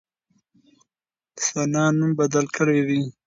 [1.45, 3.01] ثنا نوم بدل کړی دی.